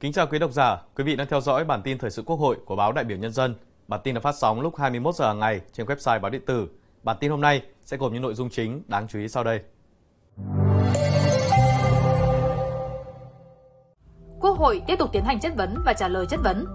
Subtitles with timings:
[0.00, 2.36] Kính chào quý độc giả, quý vị đang theo dõi bản tin thời sự Quốc
[2.36, 3.54] hội của báo Đại biểu Nhân dân.
[3.88, 6.68] Bản tin được phát sóng lúc 21 giờ hàng ngày trên website báo điện tử.
[7.02, 9.60] Bản tin hôm nay sẽ gồm những nội dung chính đáng chú ý sau đây.
[14.40, 16.66] Quốc hội tiếp tục tiến hành chất vấn và trả lời chất vấn.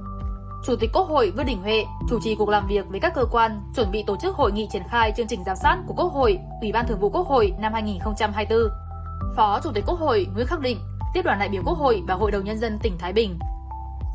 [0.66, 3.26] Chủ tịch Quốc hội Vương Đình Huệ chủ trì cuộc làm việc với các cơ
[3.32, 6.14] quan chuẩn bị tổ chức hội nghị triển khai chương trình giám sát của Quốc
[6.14, 8.60] hội, Ủy ban Thường vụ Quốc hội năm 2024.
[9.36, 10.78] Phó Chủ tịch Quốc hội Nguyễn Khắc Định
[11.14, 13.40] tiếp đoàn đại biểu Quốc hội và Hội đồng Nhân dân tỉnh Thái Bình.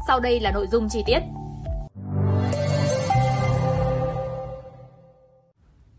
[0.06, 1.18] Sau đây là nội dung chi tiết.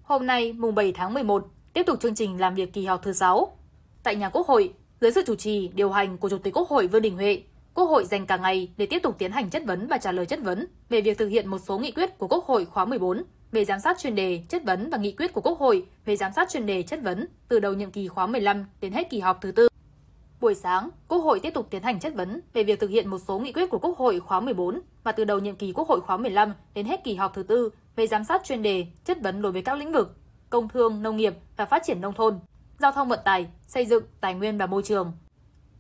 [0.04, 3.14] Hôm nay, mùng 7 tháng 11, tiếp tục chương trình làm việc kỳ họp thứ
[3.14, 3.58] 6.
[4.04, 6.88] Tại nhà Quốc hội, dưới sự chủ trì, điều hành của Chủ tịch Quốc hội
[6.88, 7.42] Vương Đình Huệ,
[7.74, 10.26] Quốc hội dành cả ngày để tiếp tục tiến hành chất vấn và trả lời
[10.26, 13.24] chất vấn về việc thực hiện một số nghị quyết của Quốc hội khóa 14
[13.52, 16.32] về giám sát chuyên đề, chất vấn và nghị quyết của Quốc hội về giám
[16.36, 19.42] sát chuyên đề, chất vấn từ đầu nhiệm kỳ khóa 15 đến hết kỳ họp
[19.42, 19.68] thứ tư.
[20.46, 23.18] Buổi sáng, Quốc hội tiếp tục tiến hành chất vấn về việc thực hiện một
[23.28, 26.02] số nghị quyết của Quốc hội khóa 14 và từ đầu nhiệm kỳ Quốc hội
[26.02, 29.42] khóa 15 đến hết kỳ họp thứ tư về giám sát chuyên đề, chất vấn
[29.42, 30.18] đối với các lĩnh vực
[30.50, 32.40] công thương, nông nghiệp và phát triển nông thôn,
[32.80, 35.12] giao thông vận tải, xây dựng, tài nguyên và môi trường.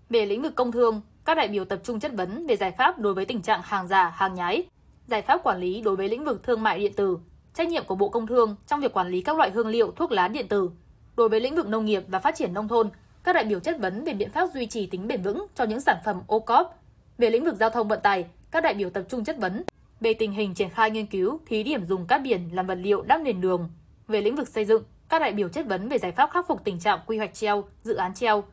[0.09, 3.00] Về lĩnh vực công thương, các đại biểu tập trung chất vấn về giải pháp
[3.00, 4.66] đối với tình trạng hàng giả, hàng nhái,
[5.08, 7.17] giải pháp quản lý đối với lĩnh vực thương mại điện tử,
[7.54, 10.11] trách nhiệm của Bộ Công Thương trong việc quản lý các loại hương liệu thuốc
[10.11, 10.70] lá điện tử.
[11.17, 12.89] Đối với lĩnh vực nông nghiệp và phát triển nông thôn,
[13.26, 15.81] các đại biểu chất vấn về biện pháp duy trì tính bền vững cho những
[15.81, 16.80] sản phẩm ô cóp.
[17.18, 19.64] Về lĩnh vực giao thông vận tải, các đại biểu tập trung chất vấn
[20.00, 23.02] về tình hình triển khai nghiên cứu, thí điểm dùng cát biển làm vật liệu
[23.02, 23.70] đắp nền đường.
[24.08, 26.64] Về lĩnh vực xây dựng, các đại biểu chất vấn về giải pháp khắc phục
[26.64, 28.44] tình trạng quy hoạch treo, dự án treo.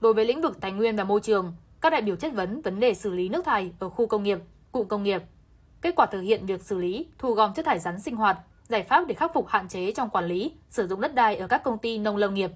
[0.00, 2.80] Đối với lĩnh vực tài nguyên và môi trường, các đại biểu chất vấn vấn
[2.80, 4.38] đề xử lý nước thải ở khu công nghiệp,
[4.72, 5.22] cụm công nghiệp.
[5.80, 8.82] Kết quả thực hiện việc xử lý, thu gom chất thải rắn sinh hoạt, giải
[8.82, 11.62] pháp để khắc phục hạn chế trong quản lý, sử dụng đất đai ở các
[11.64, 12.50] công ty nông lâm nghiệp.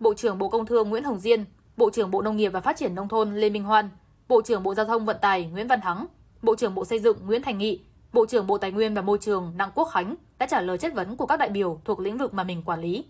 [0.00, 1.44] Bộ trưởng Bộ Công Thương Nguyễn Hồng Diên,
[1.76, 3.90] Bộ trưởng Bộ Nông nghiệp và Phát triển Nông thôn Lê Minh Hoan,
[4.28, 6.06] Bộ trưởng Bộ Giao thông Vận tải Nguyễn Văn Thắng,
[6.42, 7.80] Bộ trưởng Bộ Xây dựng Nguyễn Thành Nghị,
[8.12, 10.94] Bộ trưởng Bộ Tài nguyên và Môi trường Đặng Quốc Khánh đã trả lời chất
[10.94, 13.04] vấn của các đại biểu thuộc lĩnh vực mà mình quản lý.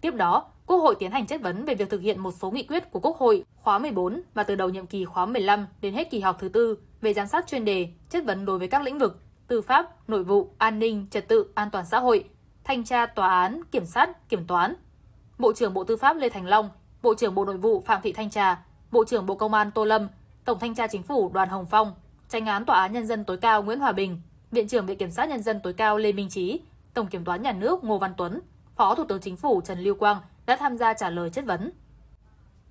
[0.00, 2.62] Tiếp đó, Quốc hội tiến hành chất vấn về việc thực hiện một số nghị
[2.62, 6.10] quyết của Quốc hội khóa 14 và từ đầu nhiệm kỳ khóa 15 đến hết
[6.10, 8.98] kỳ họp thứ tư về giám sát chuyên đề, chất vấn đối với các lĩnh
[8.98, 12.24] vực tư pháp, nội vụ, an ninh, trật tự, an toàn xã hội,
[12.64, 14.74] thanh tra, tòa án, kiểm sát, kiểm toán.
[15.40, 16.70] Bộ trưởng Bộ Tư pháp Lê Thành Long,
[17.02, 19.84] Bộ trưởng Bộ Nội vụ Phạm Thị Thanh Trà, Bộ trưởng Bộ Công an Tô
[19.84, 20.08] Lâm,
[20.44, 21.94] Tổng thanh tra Chính phủ Đoàn Hồng Phong,
[22.28, 25.10] Tranh án Tòa án Nhân dân tối cao Nguyễn Hòa Bình, Viện trưởng Viện Kiểm
[25.10, 26.60] sát Nhân dân tối cao Lê Minh Trí,
[26.94, 28.40] Tổng Kiểm toán Nhà nước Ngô Văn Tuấn,
[28.76, 31.70] Phó Thủ tướng Chính phủ Trần Lưu Quang đã tham gia trả lời chất vấn.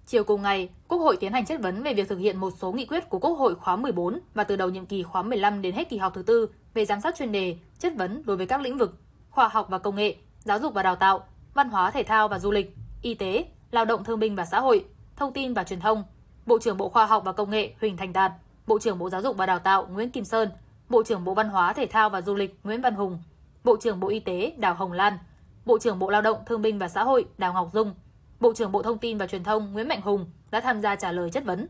[0.06, 2.72] Chiều cùng ngày, Quốc hội tiến hành chất vấn về việc thực hiện một số
[2.72, 5.76] nghị quyết của Quốc hội khóa 14 và từ đầu nhiệm kỳ khóa 15 đến
[5.76, 8.62] hết kỳ họp thứ tư về giám sát chuyên đề, chất vấn đối với các
[8.62, 8.98] lĩnh vực
[9.30, 11.24] khoa học và công nghệ, giáo dục và đào tạo,
[11.54, 14.60] văn hóa thể thao và du lịch, y tế, lao động thương binh và xã
[14.60, 16.04] hội, thông tin và truyền thông,
[16.46, 18.32] Bộ trưởng Bộ Khoa học và Công nghệ Huỳnh Thành Đạt,
[18.68, 20.50] Bộ trưởng Bộ Giáo dục và Đào tạo Nguyễn Kim Sơn,
[20.90, 23.20] Bộ trưởng Bộ Văn hóa Thể thao và Du lịch Nguyễn Văn Hùng,
[23.64, 25.18] Bộ trưởng Bộ Y tế Đào Hồng Lan,
[25.66, 27.94] Bộ trưởng Bộ Lao động Thương binh và Xã hội Đào Ngọc Dung,
[28.40, 31.12] Bộ trưởng Bộ Thông tin và Truyền thông Nguyễn Mạnh Hùng đã tham gia trả
[31.12, 31.68] lời chất vấn.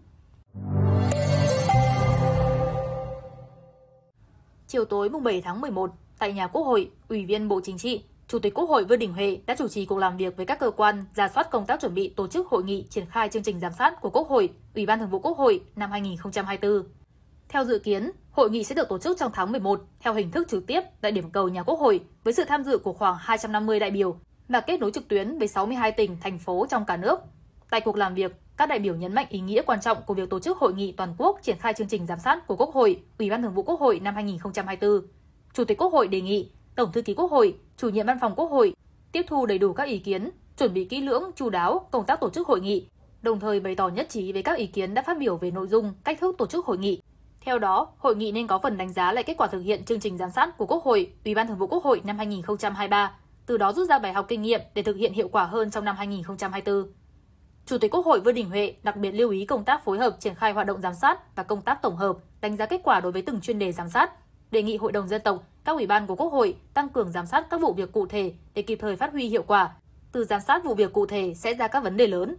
[4.68, 8.03] Chiều tối mùng 7 tháng 11, tại nhà Quốc hội, Ủy viên Bộ Chính trị,
[8.29, 10.59] Chủ tịch Quốc hội Vương Đình Huệ đã chủ trì cuộc làm việc với các
[10.59, 13.44] cơ quan ra soát công tác chuẩn bị tổ chức hội nghị triển khai chương
[13.44, 16.84] trình giám sát của Quốc hội, Ủy ban Thường vụ Quốc hội năm 2024.
[17.50, 20.47] Theo dự kiến, hội nghị sẽ được tổ chức trong tháng 11 theo hình thức
[20.47, 23.79] trực tiếp tại điểm cầu nhà Quốc hội với sự tham dự của khoảng 250
[23.79, 24.19] đại biểu
[24.50, 27.19] và kết nối trực tuyến với 62 tỉnh, thành phố trong cả nước.
[27.69, 30.29] Tại cuộc làm việc, các đại biểu nhấn mạnh ý nghĩa quan trọng của việc
[30.29, 33.03] tổ chức hội nghị toàn quốc triển khai chương trình giám sát của Quốc hội,
[33.19, 35.01] Ủy ban Thường vụ Quốc hội năm 2024.
[35.53, 38.34] Chủ tịch Quốc hội đề nghị Tổng thư ký Quốc hội, chủ nhiệm văn phòng
[38.35, 38.73] Quốc hội
[39.12, 42.19] tiếp thu đầy đủ các ý kiến, chuẩn bị kỹ lưỡng, chú đáo công tác
[42.19, 42.88] tổ chức hội nghị,
[43.22, 45.67] đồng thời bày tỏ nhất trí với các ý kiến đã phát biểu về nội
[45.67, 47.01] dung, cách thức tổ chức hội nghị.
[47.41, 50.00] Theo đó, hội nghị nên có phần đánh giá lại kết quả thực hiện chương
[50.00, 53.57] trình giám sát của Quốc hội, Ủy ban Thường vụ Quốc hội năm 2023, từ
[53.57, 55.95] đó rút ra bài học kinh nghiệm để thực hiện hiệu quả hơn trong năm
[55.95, 56.91] 2024.
[57.65, 60.15] Chủ tịch Quốc hội Vương Đình Huệ đặc biệt lưu ý công tác phối hợp
[60.19, 63.00] triển khai hoạt động giám sát và công tác tổng hợp, đánh giá kết quả
[63.00, 64.12] đối với từng chuyên đề giám sát,
[64.51, 67.25] đề nghị Hội đồng dân tộc, các ủy ban của Quốc hội tăng cường giám
[67.25, 69.71] sát các vụ việc cụ thể để kịp thời phát huy hiệu quả.
[70.12, 72.36] Từ giám sát vụ việc cụ thể sẽ ra các vấn đề lớn.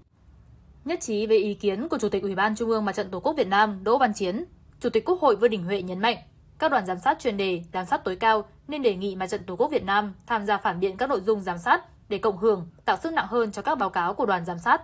[0.85, 3.21] Nhất trí về ý kiến của Chủ tịch Ủy ban Trung ương Mặt trận Tổ
[3.21, 4.45] quốc Việt Nam Đỗ Văn Chiến,
[4.81, 6.17] Chủ tịch Quốc hội Vương Đình Huệ nhấn mạnh,
[6.59, 9.45] các đoàn giám sát chuyên đề, giám sát tối cao nên đề nghị Mặt trận
[9.45, 12.39] Tổ quốc Việt Nam tham gia phản biện các nội dung giám sát để cộng
[12.39, 14.83] hưởng, tạo sức nặng hơn cho các báo cáo của đoàn giám sát.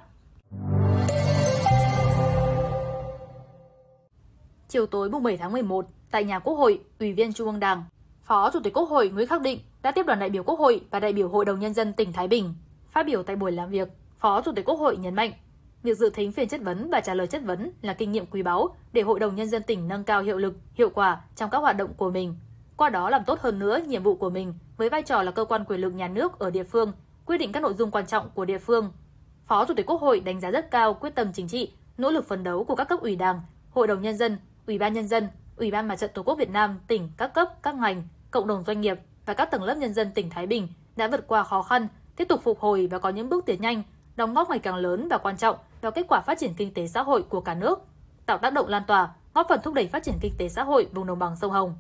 [4.69, 7.85] Chiều tối mùng 7 tháng 11, tại nhà Quốc hội, Ủy viên Trung ương Đảng,
[8.27, 10.81] Phó Chủ tịch Quốc hội Nguyễn Khắc Định đã tiếp đoàn đại biểu Quốc hội
[10.91, 12.55] và đại biểu Hội đồng Nhân dân tỉnh Thái Bình.
[12.91, 13.89] Phát biểu tại buổi làm việc,
[14.19, 15.33] Phó Chủ tịch Quốc hội nhấn mạnh,
[15.83, 18.43] việc dự thính phiên chất vấn và trả lời chất vấn là kinh nghiệm quý
[18.43, 21.59] báu để Hội đồng Nhân dân tỉnh nâng cao hiệu lực, hiệu quả trong các
[21.59, 22.37] hoạt động của mình.
[22.77, 25.45] Qua đó làm tốt hơn nữa nhiệm vụ của mình với vai trò là cơ
[25.45, 26.93] quan quyền lực nhà nước ở địa phương,
[27.27, 28.93] quyết định các nội dung quan trọng của địa phương.
[29.45, 32.29] Phó Chủ tịch Quốc hội đánh giá rất cao quyết tâm chính trị, nỗ lực
[32.29, 33.41] phấn đấu của các cấp ủy Đảng,
[33.71, 36.51] Hội đồng Nhân dân, Ủy ban Nhân dân, Ủy ban Mặt trận Tổ quốc Việt
[36.51, 38.03] Nam tỉnh các cấp, các ngành,
[38.37, 41.27] cộng đồng doanh nghiệp và các tầng lớp nhân dân tỉnh Thái Bình đã vượt
[41.27, 43.83] qua khó khăn, tiếp tục phục hồi và có những bước tiến nhanh,
[44.17, 46.87] đóng góp ngày càng lớn và quan trọng vào kết quả phát triển kinh tế
[46.87, 47.79] xã hội của cả nước,
[48.27, 50.89] tạo tác động lan tỏa, góp phần thúc đẩy phát triển kinh tế xã hội
[50.93, 51.77] vùng đồng bằng sông Hồng.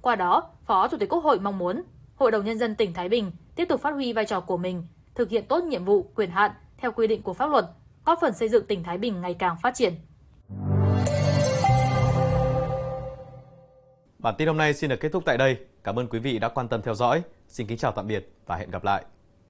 [0.00, 1.82] Qua đó, Phó Chủ tịch Quốc hội mong muốn
[2.16, 4.86] Hội đồng Nhân dân tỉnh Thái Bình tiếp tục phát huy vai trò của mình,
[5.14, 7.66] thực hiện tốt nhiệm vụ, quyền hạn theo quy định của pháp luật,
[8.04, 9.94] góp phần xây dựng tỉnh Thái Bình ngày càng phát triển.
[14.26, 15.56] Bản tin hôm nay xin được kết thúc tại đây.
[15.84, 17.22] Cảm ơn quý vị đã quan tâm theo dõi.
[17.48, 19.04] Xin kính chào tạm biệt và hẹn gặp lại.